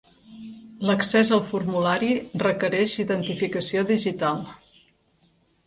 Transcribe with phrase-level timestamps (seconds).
[0.89, 2.09] L'accés al formulari
[2.45, 4.45] requereix identificació digital.